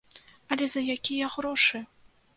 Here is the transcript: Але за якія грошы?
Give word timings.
Але 0.55 0.67
за 0.73 0.81
якія 0.95 1.31
грошы? 1.37 1.77